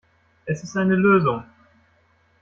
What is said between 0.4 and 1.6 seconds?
Es ist eine Lösung.